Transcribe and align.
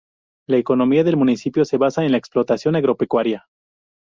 La 0.47 0.57
economía 0.57 1.03
del 1.03 1.15
municipio 1.15 1.63
se 1.63 1.77
basa 1.77 2.03
en 2.03 2.11
la 2.11 2.17
explotación 2.17 2.75
agropecuaria. 2.75 3.45